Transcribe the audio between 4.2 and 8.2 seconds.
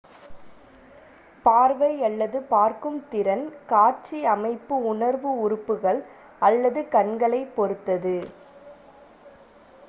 அமைப்பு உணர்வு உறுப்புகள் அல்லது கண்களைப் பொறுத்தது